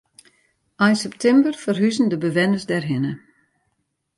Ein 0.85 0.97
septimber 1.03 1.51
ferhuzen 1.63 2.07
de 2.11 2.17
bewenners 2.23 2.65
dêrhinne. 2.69 3.13